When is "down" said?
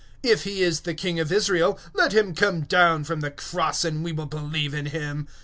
2.61-3.03